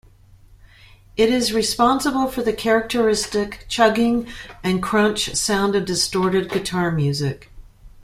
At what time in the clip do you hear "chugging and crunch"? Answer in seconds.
3.69-5.35